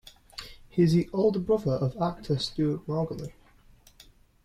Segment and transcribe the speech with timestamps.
[0.67, 3.33] He is the older brother of actor Stuart Margolin.